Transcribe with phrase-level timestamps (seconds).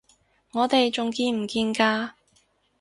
[0.53, 2.13] 我哋仲見唔見㗎？